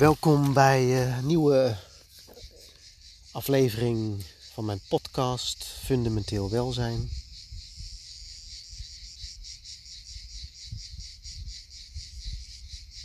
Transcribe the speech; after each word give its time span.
Welkom 0.00 0.52
bij 0.52 1.08
een 1.16 1.26
nieuwe 1.26 1.76
aflevering 3.30 4.24
van 4.52 4.64
mijn 4.64 4.80
podcast 4.88 5.64
Fundamenteel 5.64 6.50
Welzijn. 6.50 7.10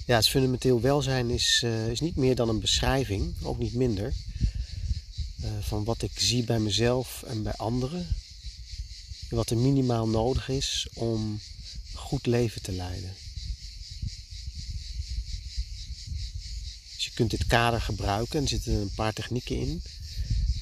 Ja, 0.06 0.16
het 0.16 0.28
fundamenteel 0.28 0.82
welzijn 0.82 1.30
is, 1.30 1.62
uh, 1.66 1.88
is 1.88 2.00
niet 2.00 2.16
meer 2.16 2.36
dan 2.36 2.50
een 2.50 2.60
beschrijving, 2.60 3.34
ook 3.44 3.58
niet 3.58 3.74
minder, 3.74 4.14
uh, 5.44 5.50
van 5.62 5.84
wat 5.84 6.02
ik 6.02 6.20
zie 6.20 6.44
bij 6.44 6.60
mezelf 6.60 7.24
en 7.24 7.44
bij 7.44 7.54
anderen. 7.54 8.08
En 9.30 9.36
wat 9.36 9.50
er 9.50 9.58
minimaal 9.58 10.08
nodig 10.08 10.50
is 10.50 10.88
om 10.94 11.22
een 11.22 11.40
goed 11.94 12.26
leven 12.26 12.62
te 12.62 12.72
leiden. 12.72 13.16
Dus 16.96 17.05
je 17.05 17.05
kunt 17.16 17.32
dit 17.32 17.46
kader 17.46 17.82
gebruiken 17.82 18.38
en 18.38 18.44
er 18.44 18.50
zitten 18.50 18.74
een 18.74 18.94
paar 18.96 19.14
technieken 19.14 19.60
in. 19.60 19.82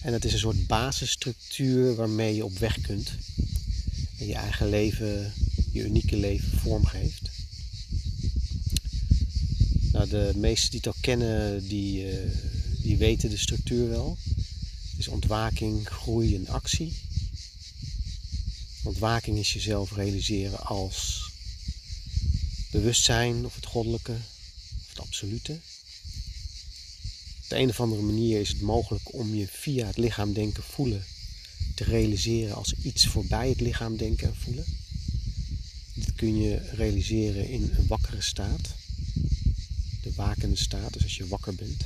En 0.02 0.14
het 0.14 0.26
is 0.26 0.34
een 0.34 0.40
soort 0.40 0.68
basisstructuur 0.68 1.96
waarmee 1.96 2.36
je 2.36 2.46
op 2.46 2.58
weg 2.58 2.82
kunt. 2.82 3.12
En 4.18 4.28
je 4.28 4.34
eigen 4.34 4.70
leven, 4.70 5.34
je 5.72 5.84
unieke 5.84 6.18
leven 6.18 6.60
vormgeeft. 6.60 7.30
Nou, 9.92 10.10
de 10.10 10.32
meesten 10.36 10.70
die 10.70 10.80
het 10.80 10.88
al 10.88 11.02
kennen, 11.02 11.68
die, 11.68 12.14
uh, 12.14 12.32
die 12.82 12.98
weten 12.98 13.30
de 13.30 13.38
structuur 13.38 13.90
wel. 13.90 14.18
Het 14.90 15.00
is 15.00 15.08
ontwaking, 15.08 15.88
groei 15.88 16.36
en 16.36 16.48
actie. 16.48 16.94
Ontwaking 18.84 19.38
is 19.38 19.54
jezelf 19.54 19.96
realiseren 19.96 20.60
als 20.66 21.30
bewustzijn 22.72 23.46
of 23.46 23.56
het 23.56 23.66
goddelijke 23.66 24.16
of 24.82 24.90
het 24.90 25.00
absolute. 25.00 25.60
Op 27.44 27.50
de 27.50 27.58
een 27.58 27.70
of 27.70 27.80
andere 27.80 28.02
manier 28.02 28.40
is 28.40 28.50
het 28.50 28.62
mogelijk 28.62 29.14
om 29.14 29.36
je 29.36 29.48
via 29.48 29.88
het 29.88 29.98
lichaam 29.98 30.34
denken 30.34 30.64
voelen 30.64 31.04
te 31.76 31.84
realiseren 31.84 32.56
als 32.56 32.74
iets 32.84 33.08
voorbij 33.08 33.50
het 33.50 33.62
lichaam 33.62 33.98
denken 33.98 34.28
en 34.28 34.36
voelen. 34.36 34.66
Dit 35.94 36.14
kun 36.14 36.38
je 36.38 36.70
realiseren 36.72 37.50
in 37.50 37.62
een 37.78 37.88
wakkere 37.88 38.22
staat 38.22 38.70
de 40.04 40.14
wakende 40.16 40.56
staat, 40.56 40.94
dus 40.94 41.04
als 41.04 41.18
je 41.18 41.28
wakker 41.28 41.56
bent. 41.56 41.86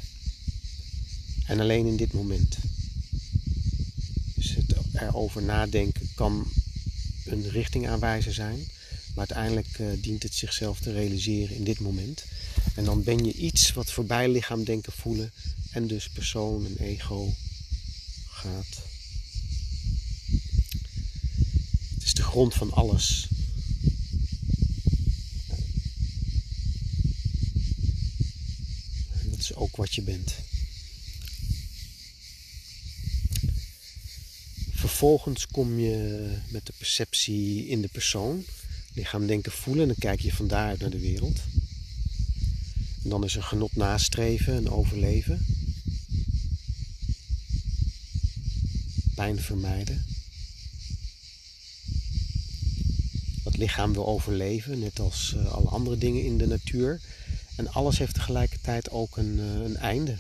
En 1.46 1.60
alleen 1.60 1.86
in 1.86 1.96
dit 1.96 2.14
moment. 2.14 2.58
Dus 4.36 4.56
het 4.56 4.76
erover 4.94 5.44
nadenken 5.44 6.10
kan 6.16 6.48
een 7.26 7.50
richting 7.50 7.88
aanwijzer 7.88 8.34
zijn, 8.34 8.58
maar 9.16 9.28
uiteindelijk 9.28 9.80
uh, 9.80 9.88
dient 10.02 10.24
het 10.24 10.34
zichzelf 10.34 10.80
te 10.80 10.92
realiseren 10.92 11.56
in 11.56 11.64
dit 11.64 11.80
moment. 11.80 12.24
En 12.78 12.84
dan 12.84 13.04
ben 13.04 13.26
je 13.26 13.34
iets 13.34 13.74
wat 13.74 13.92
voorbij 13.92 14.30
lichaam 14.30 14.64
denken 14.64 14.92
voelen 14.92 15.32
en 15.72 15.88
dus 15.88 16.10
persoon 16.10 16.66
en 16.66 16.78
ego 16.78 17.34
gaat. 18.30 18.82
Het 21.94 22.04
is 22.04 22.14
de 22.14 22.24
grond 22.24 22.54
van 22.54 22.72
alles. 22.72 23.28
is 29.50 29.56
ook 29.56 29.76
wat 29.76 29.96
je 29.96 30.02
bent. 30.02 30.36
Vervolgens 34.72 35.48
kom 35.48 35.80
je 35.80 36.30
met 36.50 36.66
de 36.66 36.74
perceptie 36.78 37.68
in 37.68 37.82
de 37.82 37.88
persoon, 37.88 38.46
lichaam 38.94 39.28
denken 39.28 39.52
voelen 39.52 39.82
en 39.82 39.88
dan 39.88 39.98
kijk 40.00 40.22
je 40.22 40.34
van 40.34 40.48
daaruit 40.48 40.80
naar 40.80 40.90
de 40.90 41.00
wereld. 41.00 41.40
En 43.08 43.14
dan 43.14 43.24
is 43.24 43.36
er 43.36 43.44
genot 43.44 43.76
nastreven 43.76 44.56
en 44.56 44.70
overleven. 44.70 45.46
Pijn 49.16 49.40
vermijden. 49.40 50.06
Dat 53.44 53.58
lichaam 53.58 53.94
wil 53.94 54.08
overleven, 54.08 54.80
net 54.80 55.00
als 55.00 55.34
uh, 55.36 55.52
alle 55.52 55.70
andere 55.70 55.98
dingen 55.98 56.24
in 56.24 56.38
de 56.38 56.48
natuur. 56.48 57.02
En 57.56 57.68
alles 57.68 57.98
heeft 57.98 58.14
tegelijkertijd 58.14 58.90
ook 58.90 59.18
een, 59.18 59.38
uh, 59.38 59.54
een 59.54 59.78
einde. 59.78 60.18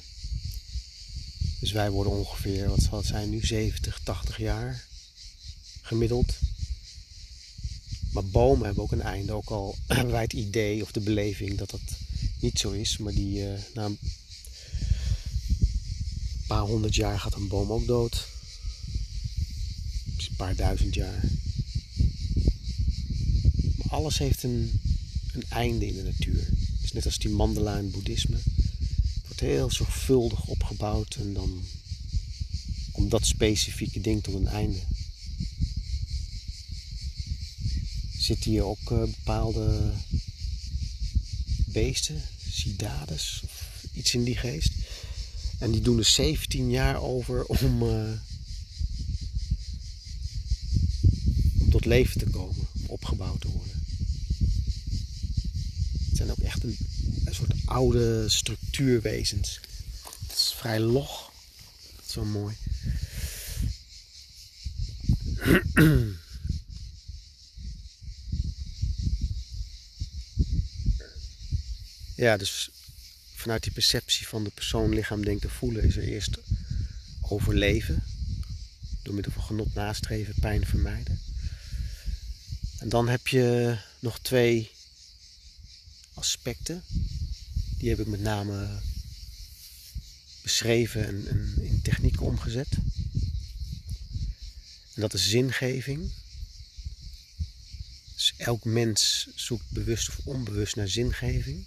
Dus 1.59 1.71
wij 1.71 1.89
worden 1.89 2.13
ongeveer, 2.13 2.69
wat 2.69 2.81
zal 2.81 2.97
het 2.97 3.07
zijn 3.07 3.29
nu, 3.29 3.45
70, 3.45 3.99
80 4.03 4.37
jaar 4.37 4.83
gemiddeld. 5.81 6.33
Maar 8.11 8.25
bomen 8.25 8.65
hebben 8.65 8.83
ook 8.83 8.91
een 8.91 9.01
einde. 9.01 9.33
Ook 9.33 9.49
al 9.49 9.75
hebben 9.87 10.11
wij 10.11 10.21
het 10.21 10.33
idee 10.33 10.81
of 10.81 10.91
de 10.91 10.99
beleving 10.99 11.57
dat 11.57 11.69
dat 11.69 12.05
niet 12.39 12.59
zo 12.59 12.71
is. 12.71 12.97
Maar 12.97 13.13
die, 13.13 13.39
uh, 13.39 13.59
na 13.73 13.85
een 13.85 13.99
paar 16.47 16.61
honderd 16.61 16.95
jaar 16.95 17.19
gaat 17.19 17.35
een 17.35 17.47
boom 17.47 17.71
ook 17.71 17.87
dood. 17.87 18.27
Dus 20.15 20.29
een 20.29 20.35
paar 20.35 20.55
duizend 20.55 20.93
jaar. 20.93 21.23
Alles 23.87 24.17
heeft 24.17 24.43
een, 24.43 24.79
een 25.33 25.45
einde 25.49 25.87
in 25.87 25.95
de 25.95 26.03
natuur 26.03 26.47
is 26.87 26.93
net 26.93 27.05
als 27.05 27.17
die 27.17 27.29
mandala 27.29 27.77
in 27.77 27.83
het 27.83 27.91
boeddhisme. 27.91 28.35
Het 28.35 29.25
wordt 29.25 29.39
heel 29.39 29.71
zorgvuldig 29.71 30.45
opgebouwd 30.45 31.15
en 31.15 31.33
dan 31.33 31.63
komt 32.91 33.11
dat 33.11 33.25
specifieke 33.25 34.01
ding 34.01 34.23
tot 34.23 34.33
een 34.33 34.47
einde. 34.47 34.79
Zitten 38.17 38.51
hier 38.51 38.63
ook 38.63 38.91
uh, 38.91 39.01
bepaalde 39.01 39.93
beesten, 41.77 42.21
sidades 42.51 43.41
of 43.43 43.73
iets 43.93 44.13
in 44.13 44.23
die 44.23 44.37
geest. 44.37 44.71
En 45.59 45.71
die 45.71 45.81
doen 45.81 45.97
er 45.97 46.05
17 46.05 46.69
jaar 46.69 47.01
over 47.01 47.45
om, 47.45 47.83
uh, 47.83 48.11
om 51.59 51.69
tot 51.69 51.85
leven 51.85 52.19
te 52.19 52.25
komen, 52.25 52.67
om 52.73 52.85
opgebouwd 52.85 53.41
te 53.41 53.47
worden. 53.47 53.81
Het 56.07 56.17
zijn 56.17 56.31
ook 56.31 56.39
echt 56.39 56.63
een, 56.63 56.77
een 57.25 57.35
soort 57.35 57.53
oude 57.65 58.29
structuurwezens. 58.29 59.59
Het 60.27 60.37
is 60.37 60.53
vrij 60.57 60.79
log. 60.79 61.31
Dat 61.95 62.05
is 62.07 62.15
wel 62.15 62.25
mooi. 62.25 62.55
Ja, 72.17 72.37
dus 72.37 72.69
vanuit 73.35 73.63
die 73.63 73.71
perceptie 73.71 74.27
van 74.27 74.43
de 74.43 74.49
persoon, 74.49 74.93
lichaam, 74.93 75.25
denken, 75.25 75.49
voelen 75.49 75.83
is 75.83 75.97
er 75.97 76.03
eerst 76.03 76.37
overleven. 77.21 78.03
Door 79.03 79.13
middel 79.13 79.31
van 79.31 79.43
genot 79.43 79.73
nastreven, 79.73 80.33
pijn 80.39 80.65
vermijden. 80.65 81.19
En 82.79 82.89
dan 82.89 83.07
heb 83.07 83.27
je 83.27 83.77
nog 83.99 84.19
twee 84.19 84.71
aspecten. 86.13 86.83
Die 87.77 87.89
heb 87.89 87.99
ik 87.99 88.07
met 88.07 88.21
name 88.21 88.79
beschreven 90.41 91.07
en, 91.07 91.27
en 91.27 91.53
in 91.61 91.81
technieken 91.81 92.25
omgezet. 92.25 92.69
En 94.93 95.01
dat 95.01 95.13
is 95.13 95.29
zingeving. 95.29 96.11
Dus 98.13 98.33
elk 98.37 98.65
mens 98.65 99.27
zoekt 99.35 99.69
bewust 99.69 100.09
of 100.09 100.19
onbewust 100.23 100.75
naar 100.75 100.87
zingeving. 100.87 101.65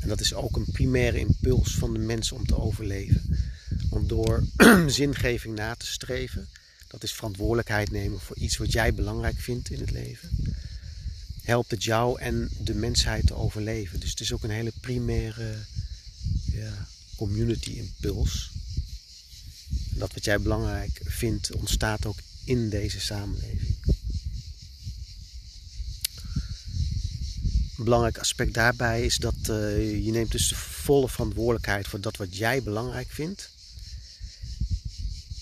dat 0.11 0.19
is 0.19 0.33
ook 0.33 0.55
een 0.55 0.71
primaire 0.71 1.19
impuls 1.19 1.75
van 1.75 1.93
de 1.93 1.99
mens 1.99 2.31
om 2.31 2.45
te 2.45 2.57
overleven. 2.57 3.37
Om 3.89 4.07
door 4.07 4.43
zingeving 4.87 5.55
na 5.55 5.75
te 5.75 5.85
streven, 5.85 6.49
dat 6.87 7.03
is 7.03 7.13
verantwoordelijkheid 7.13 7.91
nemen 7.91 8.19
voor 8.19 8.37
iets 8.37 8.57
wat 8.57 8.71
jij 8.71 8.93
belangrijk 8.93 9.39
vindt 9.39 9.69
in 9.69 9.79
het 9.79 9.91
leven 9.91 10.29
helpt 11.41 11.71
het 11.71 11.83
jou 11.83 12.19
en 12.19 12.49
de 12.63 12.73
mensheid 12.73 13.27
te 13.27 13.33
overleven. 13.33 13.99
Dus 13.99 14.09
het 14.09 14.19
is 14.19 14.33
ook 14.33 14.43
een 14.43 14.49
hele 14.49 14.73
primaire 14.79 15.55
ja, 16.51 16.87
community 17.15 17.69
impuls. 17.69 18.51
dat 19.89 20.13
wat 20.13 20.25
jij 20.25 20.39
belangrijk 20.41 21.01
vindt 21.03 21.51
ontstaat 21.51 22.05
ook 22.05 22.17
in 22.43 22.69
deze 22.69 22.99
samenleving. 22.99 23.75
Een 27.81 27.87
belangrijk 27.87 28.17
aspect 28.17 28.53
daarbij 28.53 29.05
is 29.05 29.17
dat 29.17 29.35
uh, 29.49 30.05
je 30.05 30.11
neemt 30.11 30.31
dus 30.31 30.47
de 30.47 30.55
volle 30.55 31.09
verantwoordelijkheid 31.09 31.87
voor 31.87 32.01
dat 32.01 32.17
wat 32.17 32.37
jij 32.37 32.63
belangrijk 32.63 33.09
vindt. 33.09 33.49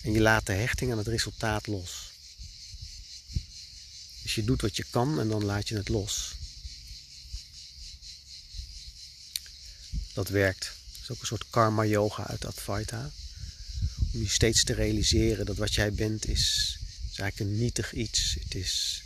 En 0.02 0.12
je 0.12 0.22
laat 0.22 0.46
de 0.46 0.54
hechting 0.54 0.92
aan 0.92 0.98
het 0.98 1.08
resultaat 1.08 1.68
los. 1.68 2.12
Dus 4.24 4.36
je 4.36 4.44
doet 4.44 4.62
wat 4.62 4.76
je 4.76 4.86
kan 4.90 5.20
en 5.20 5.28
dan 5.28 5.46
laat 5.46 5.68
je 5.68 5.76
het 5.76 5.90
los. 5.90 6.36
Dat 10.14 10.30
werkt. 10.30 10.72
Dat 10.92 11.02
is 11.02 11.12
ook 11.12 11.20
een 11.20 11.28
soort 11.28 11.46
karma 11.50 11.86
yoga 11.86 12.28
uit 12.28 12.46
Advaita. 12.46 13.12
Om 14.14 14.22
je 14.22 14.30
steeds 14.30 14.64
te 14.64 14.74
realiseren 14.74 15.46
dat 15.46 15.58
wat 15.58 15.74
jij 15.74 15.94
bent 15.94 16.28
is, 16.28 16.78
is 17.12 17.20
eigenlijk 17.20 17.40
een 17.40 17.60
nietig 17.60 17.94
iets. 17.94 18.36
Het 18.40 18.56
is 18.56 19.04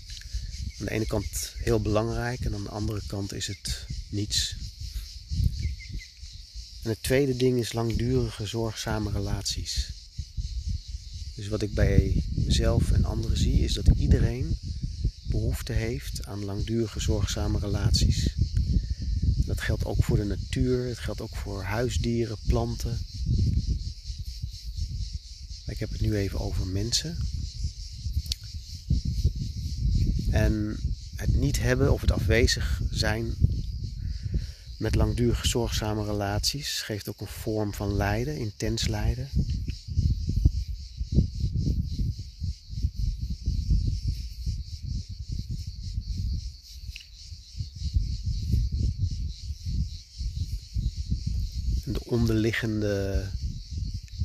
aan 0.83 0.89
de 0.89 0.95
ene 0.95 1.05
kant 1.05 1.53
heel 1.57 1.81
belangrijk 1.81 2.39
en 2.39 2.53
aan 2.53 2.63
de 2.63 2.69
andere 2.69 3.01
kant 3.07 3.33
is 3.33 3.47
het 3.47 3.85
niets. 4.09 4.55
En 6.81 6.89
het 6.89 7.03
tweede 7.03 7.35
ding 7.37 7.59
is 7.59 7.73
langdurige, 7.73 8.45
zorgzame 8.45 9.11
relaties. 9.11 9.89
Dus 11.35 11.47
wat 11.47 11.61
ik 11.61 11.73
bij 11.73 12.23
mezelf 12.29 12.91
en 12.91 13.05
anderen 13.05 13.37
zie, 13.37 13.59
is 13.59 13.73
dat 13.73 13.87
iedereen 13.97 14.57
behoefte 15.23 15.73
heeft 15.73 16.25
aan 16.25 16.45
langdurige, 16.45 16.99
zorgzame 16.99 17.59
relaties. 17.59 18.33
Dat 19.35 19.61
geldt 19.61 19.85
ook 19.85 20.03
voor 20.03 20.17
de 20.17 20.23
natuur, 20.25 20.87
het 20.87 20.99
geldt 20.99 21.21
ook 21.21 21.35
voor 21.35 21.63
huisdieren, 21.63 22.37
planten. 22.47 23.05
Ik 25.65 25.79
heb 25.79 25.91
het 25.91 26.01
nu 26.01 26.15
even 26.15 26.39
over 26.39 26.67
mensen. 26.67 27.17
En 30.33 30.79
het 31.15 31.35
niet 31.35 31.59
hebben 31.59 31.93
of 31.93 32.01
het 32.01 32.11
afwezig 32.11 32.81
zijn 32.91 33.35
met 34.77 34.95
langdurige 34.95 35.47
zorgzame 35.47 36.05
relaties 36.05 36.81
geeft 36.81 37.09
ook 37.09 37.21
een 37.21 37.27
vorm 37.27 37.73
van 37.73 37.95
lijden, 37.95 38.37
intens 38.37 38.87
lijden. 38.87 39.29
de 51.85 52.03
onderliggende 52.05 53.25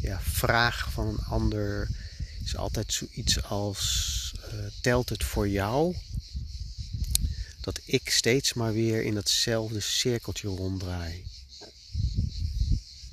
ja, 0.00 0.20
vraag 0.20 0.92
van 0.92 1.08
een 1.08 1.24
ander 1.24 1.88
is 2.44 2.56
altijd 2.56 2.92
zoiets 2.92 3.42
als: 3.42 4.17
telt 4.80 5.08
het 5.08 5.24
voor 5.24 5.48
jou? 5.48 5.96
Dat 7.60 7.80
ik 7.84 8.10
steeds 8.10 8.52
maar 8.52 8.72
weer 8.72 9.02
in 9.02 9.14
datzelfde 9.14 9.80
cirkeltje 9.80 10.48
ronddraai. 10.48 11.24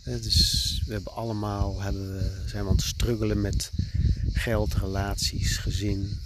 dus 0.03 0.81
we 0.85 0.93
hebben 0.93 1.13
allemaal 1.13 1.81
hebben 1.81 2.21
zijn 2.49 2.63
we 2.63 2.69
aan 2.69 2.75
het 2.75 2.85
struggelen 2.85 3.41
met 3.41 3.71
geld, 4.33 4.73
relaties, 4.73 5.57
gezin, 5.57 6.19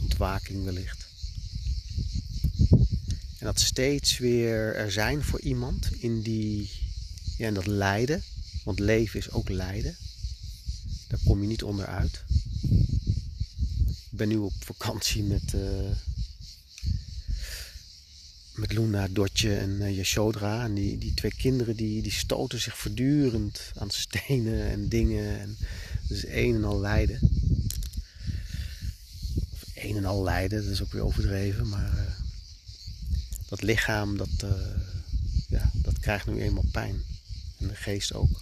ontwaking 0.00 0.64
wellicht. 0.64 1.06
En 3.38 3.46
dat 3.46 3.60
steeds 3.60 4.18
weer 4.18 4.74
er 4.74 4.92
zijn 4.92 5.22
voor 5.22 5.40
iemand 5.40 5.92
in 5.92 6.22
die 6.22 6.70
ja, 7.36 7.46
en 7.46 7.54
dat 7.54 7.66
lijden, 7.66 8.22
want 8.64 8.78
leven 8.78 9.18
is 9.18 9.30
ook 9.30 9.48
lijden. 9.48 9.96
Daar 11.08 11.20
kom 11.24 11.40
je 11.40 11.46
niet 11.46 11.62
onderuit. 11.62 12.24
Ik 12.28 12.49
ben 14.20 14.28
nu 14.28 14.36
op 14.36 14.52
vakantie 14.58 15.22
met, 15.22 15.52
uh, 15.54 15.90
met 18.54 18.72
Luna, 18.72 19.08
Dotje 19.08 19.56
en 19.56 19.70
uh, 19.70 19.96
Yashodra. 19.96 20.64
En 20.64 20.74
die, 20.74 20.98
die 20.98 21.14
twee 21.14 21.34
kinderen 21.34 21.76
die, 21.76 22.02
die 22.02 22.12
stoten 22.12 22.60
zich 22.60 22.78
voortdurend 22.78 23.60
aan 23.74 23.90
stenen 23.90 24.70
en 24.70 24.88
dingen. 24.88 25.40
En 25.40 25.56
dus 26.08 26.26
een 26.26 26.54
en 26.54 26.64
al 26.64 26.80
lijden. 26.80 27.18
Of 29.52 29.64
een 29.74 29.96
en 29.96 30.04
al 30.04 30.22
lijden, 30.22 30.62
dat 30.62 30.72
is 30.72 30.82
ook 30.82 30.92
weer 30.92 31.04
overdreven. 31.04 31.68
Maar 31.68 31.92
uh, 31.94 32.14
dat 33.48 33.62
lichaam, 33.62 34.16
dat, 34.16 34.44
ja, 35.48 35.70
dat 35.74 35.98
krijgt 35.98 36.26
nu 36.26 36.42
eenmaal 36.42 36.68
pijn. 36.72 37.02
En 37.58 37.68
de 37.68 37.74
geest 37.74 38.12
ook. 38.12 38.40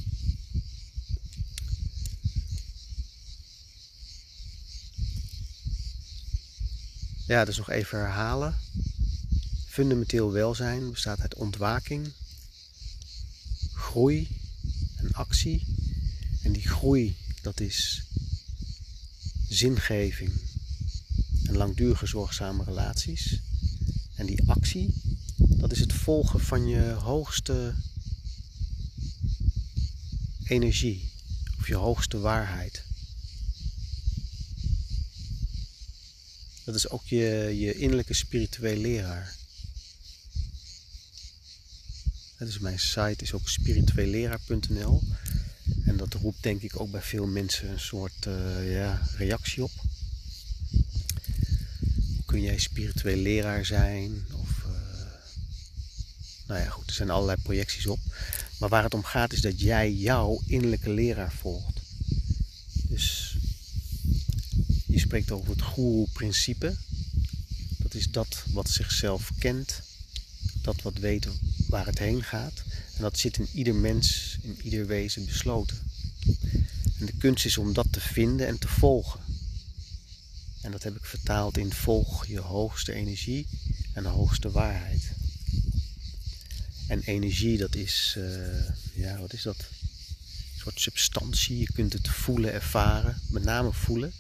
Ja, 7.28 7.44
dus 7.44 7.56
nog 7.56 7.70
even 7.70 7.98
herhalen. 7.98 8.54
Fundamenteel 9.66 10.32
welzijn 10.32 10.90
bestaat 10.90 11.20
uit 11.20 11.34
ontwaking, 11.34 12.12
groei 13.72 14.28
en 14.96 15.12
actie. 15.12 15.66
En 16.42 16.52
die 16.52 16.69
groei, 16.69 17.16
dat 17.42 17.60
is 17.60 18.02
zingeving 19.48 20.32
en 21.44 21.56
langdurige 21.56 22.06
zorgzame 22.06 22.64
relaties. 22.64 23.40
En 24.14 24.26
die 24.26 24.48
actie, 24.48 24.94
dat 25.36 25.72
is 25.72 25.80
het 25.80 25.92
volgen 25.92 26.40
van 26.40 26.66
je 26.66 26.90
hoogste 26.90 27.75
energie 30.44 31.10
of 31.58 31.66
je 31.66 31.75
hoogste 31.75 32.19
waarheid. 32.19 32.88
Dat 36.68 36.76
is 36.76 36.88
ook 36.88 37.06
je, 37.06 37.54
je 37.58 37.74
innerlijke 37.74 38.14
spirituele 38.14 38.80
leraar. 38.80 39.34
Dus 42.38 42.58
mijn 42.58 42.78
site 42.78 43.16
is 43.24 43.32
ook 43.32 43.48
spiritueelleraar.nl 43.48 45.02
en 45.84 45.96
dat 45.96 46.14
roept 46.14 46.42
denk 46.42 46.62
ik 46.62 46.80
ook 46.80 46.90
bij 46.90 47.02
veel 47.02 47.26
mensen 47.26 47.68
een 47.68 47.80
soort 47.80 48.26
uh, 48.26 48.72
ja, 48.72 49.02
reactie 49.16 49.62
op. 49.62 49.70
Kun 52.26 52.40
jij 52.40 52.58
spiritueel 52.58 53.16
leraar 53.16 53.64
zijn? 53.64 54.26
Of, 54.32 54.62
uh, 54.66 54.70
nou 56.46 56.60
ja, 56.60 56.68
goed, 56.68 56.88
er 56.88 56.94
zijn 56.94 57.10
allerlei 57.10 57.42
projecties 57.42 57.86
op. 57.86 58.00
Maar 58.58 58.68
waar 58.68 58.82
het 58.82 58.94
om 58.94 59.04
gaat 59.04 59.32
is 59.32 59.40
dat 59.40 59.60
jij 59.60 59.92
jouw 59.92 60.42
innerlijke 60.46 60.90
leraar 60.90 61.32
volgt. 61.32 61.80
Dus 62.88 63.36
je 64.97 64.97
spreekt 65.08 65.31
over 65.31 65.50
het 65.50 65.62
guru-principe. 65.62 66.76
Dat 67.76 67.94
is 67.94 68.10
dat 68.10 68.44
wat 68.52 68.70
zichzelf 68.70 69.31
kent, 69.38 69.81
dat 70.62 70.82
wat 70.82 70.99
weet 70.99 71.28
waar 71.69 71.87
het 71.87 71.99
heen 71.99 72.22
gaat. 72.22 72.62
En 72.96 73.02
dat 73.02 73.19
zit 73.19 73.38
in 73.38 73.49
ieder 73.52 73.75
mens, 73.75 74.37
in 74.43 74.58
ieder 74.62 74.87
wezen 74.87 75.25
besloten. 75.25 75.78
En 76.99 77.06
de 77.06 77.12
kunst 77.19 77.44
is 77.44 77.58
om 77.58 77.72
dat 77.72 77.87
te 77.90 78.00
vinden 78.00 78.46
en 78.46 78.58
te 78.58 78.69
volgen. 78.69 79.20
En 80.62 80.70
dat 80.70 80.82
heb 80.82 80.96
ik 80.96 81.05
vertaald 81.05 81.58
in 81.58 81.72
volg 81.72 82.26
je 82.26 82.40
hoogste 82.40 82.93
energie 82.93 83.46
en 83.93 84.04
hoogste 84.04 84.50
waarheid. 84.50 85.02
En 86.87 87.00
energie, 87.00 87.58
dat 87.58 87.75
is, 87.75 88.14
uh, 88.19 88.69
ja, 88.94 89.19
wat 89.19 89.32
is 89.32 89.43
dat? 89.43 89.58
Een 89.58 90.61
soort 90.61 90.81
substantie. 90.81 91.58
Je 91.58 91.72
kunt 91.72 91.93
het 91.93 92.08
voelen, 92.08 92.52
ervaren. 92.52 93.20
Met 93.28 93.44
name 93.44 93.72
voelen. 93.72 94.12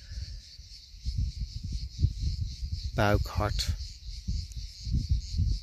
Buik, 2.98 3.26
hart. 3.26 3.66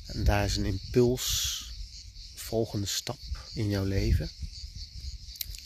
En 0.06 0.24
daar 0.24 0.44
is 0.44 0.56
een 0.56 0.64
impuls, 0.64 1.64
volgende 2.34 2.86
stap 2.86 3.18
in 3.54 3.68
jouw 3.68 3.84
leven. 3.84 4.30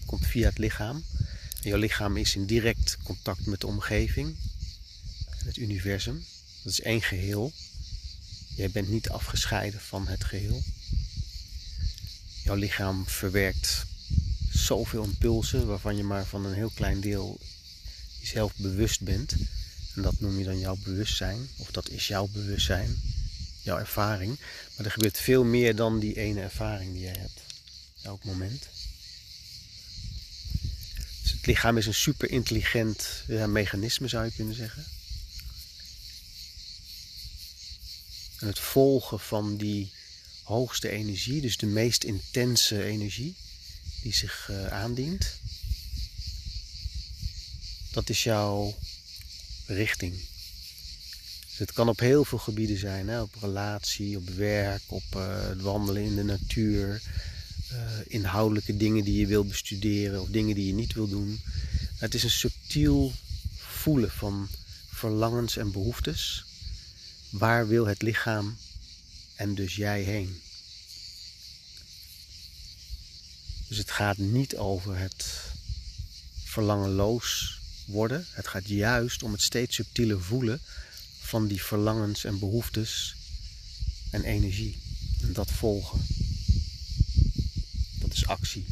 Komt 0.06 0.26
via 0.26 0.48
het 0.48 0.58
lichaam. 0.58 1.04
En 1.62 1.68
jouw 1.68 1.78
lichaam 1.78 2.16
is 2.16 2.34
in 2.34 2.46
direct 2.46 2.98
contact 3.02 3.46
met 3.46 3.60
de 3.60 3.66
omgeving. 3.66 4.36
Het 5.44 5.56
universum. 5.56 6.24
Dat 6.62 6.72
is 6.72 6.80
één 6.80 7.02
geheel. 7.02 7.52
Jij 8.54 8.70
bent 8.70 8.88
niet 8.88 9.08
afgescheiden 9.08 9.80
van 9.80 10.06
het 10.06 10.24
geheel. 10.24 10.62
Jouw 12.44 12.56
lichaam 12.56 13.06
verwerkt 13.06 13.86
zoveel 14.52 15.04
impulsen 15.04 15.66
waarvan 15.66 15.96
je 15.96 16.04
maar 16.04 16.26
van 16.26 16.44
een 16.44 16.54
heel 16.54 16.72
klein 16.74 17.00
deel 17.00 17.38
jezelf 18.20 18.54
bewust 18.56 19.00
bent. 19.00 19.34
En 19.94 20.02
dat 20.02 20.20
noem 20.20 20.38
je 20.38 20.44
dan 20.44 20.58
jouw 20.58 20.76
bewustzijn, 20.76 21.48
of 21.56 21.70
dat 21.70 21.88
is 21.88 22.08
jouw 22.08 22.26
bewustzijn, 22.26 23.00
jouw 23.62 23.78
ervaring. 23.78 24.38
Maar 24.76 24.86
er 24.86 24.92
gebeurt 24.92 25.18
veel 25.18 25.44
meer 25.44 25.76
dan 25.76 25.98
die 25.98 26.16
ene 26.16 26.40
ervaring 26.40 26.92
die 26.92 27.02
jij 27.02 27.16
hebt, 27.18 27.40
elk 28.02 28.24
moment. 28.24 28.66
Dus 31.22 31.32
het 31.32 31.46
lichaam 31.46 31.76
is 31.76 31.86
een 31.86 31.94
super 31.94 32.30
intelligent 32.30 33.06
mechanisme, 33.46 34.08
zou 34.08 34.24
je 34.24 34.32
kunnen 34.32 34.54
zeggen. 34.54 34.84
En 38.38 38.46
het 38.46 38.58
volgen 38.58 39.20
van 39.20 39.56
die 39.56 39.92
hoogste 40.42 40.88
energie, 40.88 41.40
dus 41.40 41.56
de 41.56 41.66
meest 41.66 42.04
intense 42.04 42.84
energie 42.84 43.34
die 44.02 44.14
zich 44.14 44.48
uh, 44.50 44.66
aandient. 44.66 45.34
Dat 47.90 48.08
is 48.08 48.22
jouw 48.22 48.74
richting. 49.70 50.14
Dus 51.48 51.58
het 51.58 51.72
kan 51.72 51.88
op 51.88 51.98
heel 51.98 52.24
veel 52.24 52.38
gebieden 52.38 52.78
zijn, 52.78 53.08
hè? 53.08 53.20
op 53.20 53.34
relatie, 53.40 54.16
op 54.16 54.28
werk, 54.28 54.82
op 54.86 55.02
het 55.12 55.60
wandelen 55.60 56.02
in 56.02 56.14
de 56.14 56.24
natuur, 56.24 57.02
uh, 57.72 57.78
inhoudelijke 58.06 58.76
dingen 58.76 59.04
die 59.04 59.18
je 59.20 59.26
wil 59.26 59.44
bestuderen 59.44 60.20
of 60.20 60.28
dingen 60.28 60.54
die 60.54 60.66
je 60.66 60.72
niet 60.74 60.92
wil 60.92 61.08
doen. 61.08 61.40
Het 61.96 62.14
is 62.14 62.22
een 62.22 62.30
subtiel 62.30 63.12
voelen 63.56 64.10
van 64.10 64.48
verlangens 64.88 65.56
en 65.56 65.72
behoeftes. 65.72 66.44
Waar 67.30 67.68
wil 67.68 67.86
het 67.86 68.02
lichaam 68.02 68.56
en 69.34 69.54
dus 69.54 69.76
jij 69.76 70.02
heen. 70.02 70.40
Dus 73.68 73.78
het 73.78 73.90
gaat 73.90 74.18
niet 74.18 74.56
over 74.56 74.98
het 74.98 75.26
verlangenloos 76.44 77.59
worden. 77.90 78.26
Het 78.30 78.48
gaat 78.48 78.68
juist 78.68 79.22
om 79.22 79.32
het 79.32 79.42
steeds 79.42 79.74
subtiele 79.74 80.18
voelen 80.18 80.60
van 81.20 81.46
die 81.46 81.62
verlangens 81.62 82.24
en 82.24 82.38
behoeftes 82.38 83.14
en 84.10 84.24
energie. 84.24 84.76
Hm. 85.20 85.32
dat 85.32 85.50
volgen. 85.50 86.00
Dat 87.98 88.12
is 88.12 88.26
actie. 88.26 88.64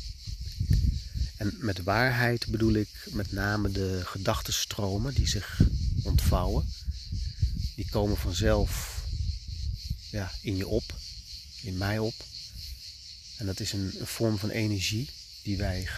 En 1.37 1.55
met 1.59 1.83
waarheid 1.83 2.47
bedoel 2.47 2.73
ik 2.73 2.89
met 3.11 3.33
name 3.33 3.71
de 3.71 4.01
gedachtenstromen 4.05 5.15
die 5.15 5.29
zich 5.29 5.61
ontvouwen. 6.03 6.69
Die 7.75 7.89
komen 7.91 8.17
vanzelf 8.17 9.03
ja, 10.11 10.33
in 10.41 10.57
je 10.57 10.67
op, 10.67 10.95
in 11.63 11.77
mij 11.77 11.99
op. 11.99 12.15
En 13.37 13.47
dat 13.47 13.61
is 13.61 13.73
een 13.73 13.93
vorm 14.03 14.39
van 14.39 14.51
energie 14.51 15.09
die 15.43 15.57
wij 15.57 15.89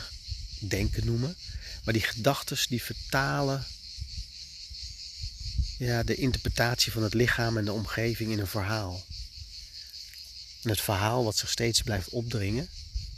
denken 0.58 1.06
noemen. 1.06 1.36
Maar 1.84 1.94
die 1.94 2.02
gedachten 2.02 2.56
die 2.68 2.82
vertalen 2.82 3.64
ja, 5.78 6.02
de 6.02 6.14
interpretatie 6.14 6.92
van 6.92 7.02
het 7.02 7.14
lichaam 7.14 7.56
en 7.56 7.64
de 7.64 7.72
omgeving 7.72 8.30
in 8.30 8.38
een 8.38 8.46
verhaal. 8.46 9.02
Het 10.62 10.80
verhaal 10.80 11.24
wat 11.24 11.36
zich 11.36 11.50
steeds 11.50 11.82
blijft 11.82 12.08
opdringen, 12.08 12.68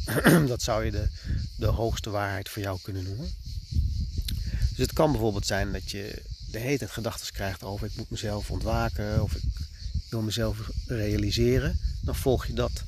dat 0.47 0.63
zou 0.63 0.85
je 0.85 0.91
de, 0.91 1.09
de 1.57 1.67
hoogste 1.67 2.11
waarheid 2.11 2.49
voor 2.49 2.63
jou 2.63 2.79
kunnen 2.83 3.05
noemen. 3.05 3.35
Dus 4.69 4.87
het 4.87 4.93
kan 4.93 5.11
bijvoorbeeld 5.11 5.47
zijn 5.47 5.73
dat 5.73 5.91
je 5.91 6.23
de 6.51 6.59
hele 6.59 6.79
tijd 6.79 6.91
gedachten 6.91 7.33
krijgt 7.33 7.63
over 7.63 7.87
ik 7.87 7.97
moet 7.97 8.11
mezelf 8.11 8.51
ontwaken 8.51 9.23
of 9.23 9.35
ik 9.35 9.43
wil 10.09 10.21
mezelf 10.21 10.71
realiseren. 10.87 11.79
Dan 12.01 12.17
volg 12.17 12.47
je 12.47 12.53
dat. 12.53 12.85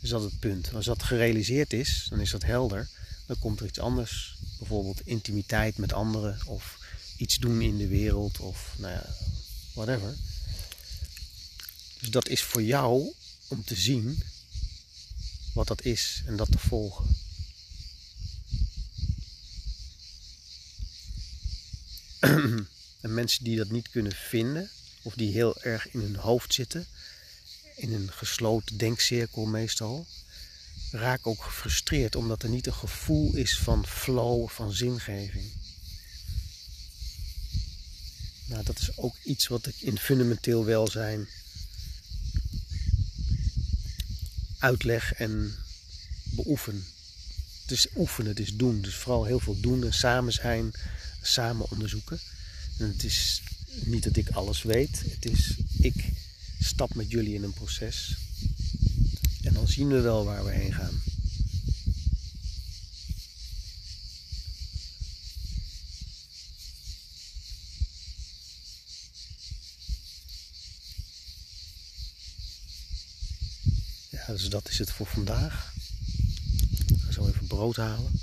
Is 0.00 0.08
dat 0.08 0.22
het 0.22 0.38
punt. 0.38 0.74
Als 0.74 0.84
dat 0.84 1.02
gerealiseerd 1.02 1.72
is, 1.72 2.06
dan 2.10 2.20
is 2.20 2.30
dat 2.30 2.42
helder. 2.42 2.88
Dan 3.26 3.38
komt 3.38 3.60
er 3.60 3.66
iets 3.66 3.80
anders. 3.80 4.36
Bijvoorbeeld 4.58 5.06
intimiteit 5.06 5.76
met 5.76 5.92
anderen 5.92 6.38
of 6.46 6.78
iets 7.16 7.38
doen 7.38 7.60
in 7.60 7.78
de 7.78 7.88
wereld 7.88 8.40
of 8.40 8.74
nou 8.78 8.92
ja, 8.92 9.14
whatever. 9.74 10.16
Dus 12.00 12.10
dat 12.10 12.28
is 12.28 12.42
voor 12.42 12.62
jou 12.62 13.12
om 13.48 13.64
te 13.64 13.76
zien 13.76 14.22
wat 15.52 15.66
dat 15.66 15.84
is 15.84 16.22
en 16.26 16.36
dat 16.36 16.50
te 16.50 16.58
volgen. 16.58 17.16
en 23.00 23.14
mensen 23.14 23.44
die 23.44 23.56
dat 23.56 23.70
niet 23.70 23.90
kunnen 23.90 24.12
vinden, 24.12 24.70
of 25.02 25.14
die 25.14 25.32
heel 25.32 25.62
erg 25.62 25.88
in 25.88 26.00
hun 26.00 26.16
hoofd 26.16 26.54
zitten, 26.54 26.86
in 27.76 27.92
een 27.92 28.12
gesloten 28.12 28.76
denkcirkel 28.76 29.44
meestal, 29.44 30.06
raken 30.96 31.30
ook 31.30 31.42
gefrustreerd 31.42 32.16
omdat 32.16 32.42
er 32.42 32.48
niet 32.48 32.66
een 32.66 32.74
gevoel 32.74 33.34
is 33.34 33.58
van 33.58 33.86
flow, 33.86 34.48
van 34.48 34.72
zingeving. 34.72 35.52
Nou, 38.46 38.64
dat 38.64 38.78
is 38.78 38.96
ook 38.96 39.16
iets 39.24 39.46
wat 39.46 39.66
ik 39.66 39.80
in 39.80 39.98
fundamenteel 39.98 40.64
welzijn 40.64 41.28
uitleg 44.58 45.14
en 45.14 45.54
beoefen. 46.24 46.84
Het 47.62 47.70
is 47.70 47.86
oefenen, 47.96 48.30
het 48.30 48.40
is 48.40 48.56
doen. 48.56 48.80
Dus 48.80 48.94
vooral 48.94 49.24
heel 49.24 49.40
veel 49.40 49.60
doen 49.60 49.84
en 49.84 49.94
samen 49.94 50.32
zijn, 50.32 50.70
samen 51.22 51.70
onderzoeken. 51.70 52.20
En 52.78 52.88
het 52.88 53.04
is 53.04 53.42
niet 53.84 54.04
dat 54.04 54.16
ik 54.16 54.28
alles 54.30 54.62
weet. 54.62 55.02
Het 55.08 55.24
is 55.24 55.54
ik 55.78 56.04
stap 56.60 56.94
met 56.94 57.10
jullie 57.10 57.34
in 57.34 57.42
een 57.42 57.52
proces. 57.52 58.16
Dan 59.56 59.68
zien 59.68 59.88
we 59.88 60.00
wel 60.00 60.24
waar 60.24 60.44
we 60.44 60.50
heen 60.50 60.72
gaan. 60.72 61.02
dus 74.26 74.48
dat 74.48 74.68
is 74.68 74.78
het 74.78 74.92
voor 74.92 75.06
vandaag. 75.06 75.72
Ik 76.86 76.96
ga 77.04 77.12
zo 77.12 77.28
even 77.28 77.46
brood 77.46 77.76
halen. 77.76 78.20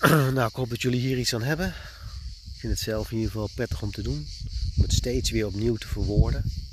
nou, 0.34 0.48
ik 0.48 0.54
hoop 0.54 0.70
dat 0.70 0.82
jullie 0.82 1.00
hier 1.00 1.18
iets 1.18 1.34
aan 1.34 1.42
hebben. 1.42 1.68
Ik 2.54 2.60
vind 2.60 2.72
het 2.72 2.82
zelf 2.82 3.10
in 3.10 3.16
ieder 3.16 3.32
geval 3.32 3.48
prettig 3.54 3.82
om 3.82 3.90
te 3.90 4.02
doen. 4.02 4.28
Om 4.76 4.82
het 4.82 4.92
steeds 4.92 5.30
weer 5.30 5.46
opnieuw 5.46 5.76
te 5.76 5.88
verwoorden. 5.88 6.67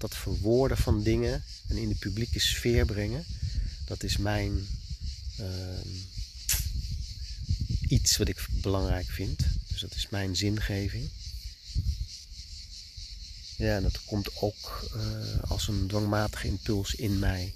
Dat 0.00 0.16
verwoorden 0.16 0.76
van 0.76 1.02
dingen 1.02 1.44
en 1.68 1.76
in 1.76 1.88
de 1.88 1.94
publieke 1.94 2.38
sfeer 2.38 2.84
brengen, 2.86 3.24
dat 3.84 4.02
is 4.02 4.16
mijn 4.16 4.66
uh, 5.40 5.46
iets 7.88 8.16
wat 8.16 8.28
ik 8.28 8.46
belangrijk 8.50 9.06
vind. 9.06 9.38
Dus 9.68 9.80
dat 9.80 9.94
is 9.94 10.08
mijn 10.08 10.36
zingeving. 10.36 11.08
Ja, 13.56 13.76
en 13.76 13.82
dat 13.82 14.04
komt 14.04 14.36
ook 14.36 14.90
uh, 14.96 15.50
als 15.50 15.68
een 15.68 15.86
dwangmatige 15.86 16.46
impuls 16.46 16.94
in 16.94 17.18
mij. 17.18 17.54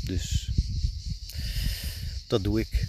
Dus 0.00 0.50
dat 2.26 2.44
doe 2.44 2.60
ik. 2.60 2.86